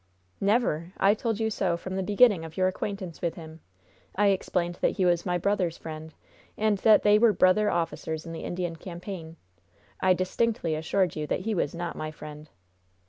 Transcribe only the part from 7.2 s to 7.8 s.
brother